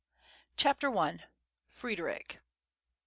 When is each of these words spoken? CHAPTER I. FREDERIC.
CHAPTER 0.57 0.97
I. 0.97 1.25
FREDERIC. 1.67 2.39